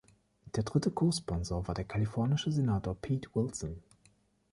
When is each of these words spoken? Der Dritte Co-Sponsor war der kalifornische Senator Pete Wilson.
Der 0.55 0.63
Dritte 0.63 0.89
Co-Sponsor 0.89 1.67
war 1.67 1.75
der 1.75 1.83
kalifornische 1.85 2.51
Senator 2.51 2.95
Pete 2.95 3.29
Wilson. 3.35 3.83